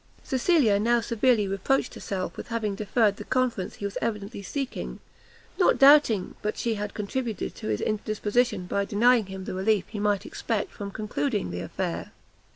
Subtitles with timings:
[0.23, 4.99] Cecilia now severely reproached herself with having deferred the conference he was evidently seeking,
[5.59, 9.99] not doubting but she had contributed to his indisposition by denying him the relief he
[9.99, 12.13] might expect from concluding the affair.